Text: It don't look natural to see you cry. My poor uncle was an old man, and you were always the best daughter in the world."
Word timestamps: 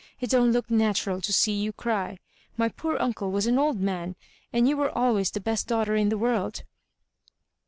It 0.19 0.31
don't 0.31 0.51
look 0.51 0.71
natural 0.71 1.21
to 1.21 1.31
see 1.31 1.53
you 1.53 1.71
cry. 1.71 2.17
My 2.57 2.69
poor 2.69 2.97
uncle 2.99 3.29
was 3.29 3.45
an 3.45 3.59
old 3.59 3.79
man, 3.79 4.15
and 4.51 4.67
you 4.67 4.75
were 4.75 4.89
always 4.89 5.29
the 5.29 5.39
best 5.39 5.67
daughter 5.67 5.95
in 5.95 6.09
the 6.09 6.17
world." 6.17 6.63